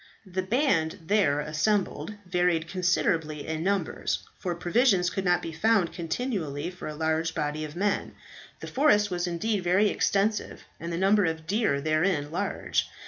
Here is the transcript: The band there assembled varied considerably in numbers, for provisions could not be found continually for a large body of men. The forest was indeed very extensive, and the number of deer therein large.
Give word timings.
The 0.25 0.41
band 0.41 0.97
there 1.05 1.41
assembled 1.41 2.15
varied 2.25 2.67
considerably 2.67 3.45
in 3.45 3.61
numbers, 3.61 4.27
for 4.39 4.55
provisions 4.55 5.11
could 5.11 5.23
not 5.23 5.43
be 5.43 5.51
found 5.51 5.93
continually 5.93 6.71
for 6.71 6.87
a 6.87 6.95
large 6.95 7.35
body 7.35 7.63
of 7.63 7.75
men. 7.75 8.15
The 8.61 8.67
forest 8.67 9.11
was 9.11 9.27
indeed 9.27 9.63
very 9.63 9.89
extensive, 9.89 10.63
and 10.79 10.91
the 10.91 10.97
number 10.97 11.25
of 11.25 11.45
deer 11.45 11.79
therein 11.79 12.31
large. 12.31 12.89